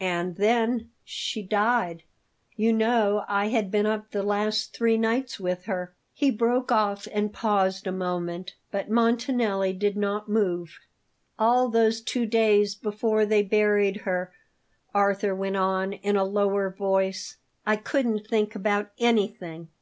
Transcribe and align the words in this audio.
"And 0.00 0.36
then 0.36 0.90
she 1.02 1.42
died. 1.42 2.02
You 2.56 2.74
know, 2.74 3.24
I 3.26 3.46
had 3.48 3.70
been 3.70 3.86
up 3.86 4.10
the 4.10 4.22
last 4.22 4.76
three 4.76 4.98
nights 4.98 5.40
with 5.40 5.64
her" 5.64 5.94
He 6.12 6.30
broke 6.30 6.70
off 6.70 7.08
and 7.10 7.32
paused 7.32 7.86
a 7.86 7.90
moment, 7.90 8.54
but 8.70 8.90
Montanelli 8.90 9.72
did 9.72 9.96
not 9.96 10.28
move. 10.28 10.78
"All 11.38 11.70
those 11.70 12.02
two 12.02 12.26
days 12.26 12.74
before 12.74 13.24
they 13.24 13.42
buried 13.42 14.02
her," 14.02 14.30
Arthur 14.94 15.34
went 15.34 15.56
on 15.56 15.94
in 15.94 16.16
a 16.16 16.22
lower 16.24 16.68
voice, 16.68 17.38
"I 17.64 17.76
couldn't 17.76 18.26
think 18.28 18.54
about 18.54 18.90
anything. 18.98 19.68